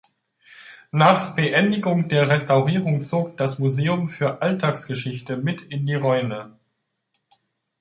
[0.91, 6.57] Nach Beendigung der Restaurierung zog das "„Museum für Alltagsgeschichte“" mit in die Räume.